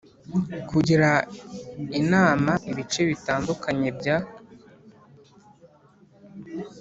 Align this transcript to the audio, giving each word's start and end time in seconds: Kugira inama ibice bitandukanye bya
Kugira 0.69 1.09
inama 2.01 2.53
ibice 2.71 3.01
bitandukanye 3.09 3.89
bya 3.99 4.17